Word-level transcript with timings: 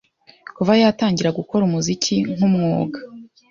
Kuva 0.55 0.73
yatangira 0.81 1.37
gukora 1.39 1.61
umuziki 1.65 2.15
nk’umwuga, 2.35 2.99